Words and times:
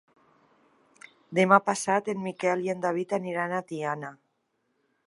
Demà 1.39 1.59
passat 1.67 2.11
en 2.15 2.25
Miquel 2.29 2.67
i 2.69 2.73
en 2.77 2.83
David 2.87 3.15
aniran 3.21 3.55
a 3.61 3.65
Tiana. 3.71 4.13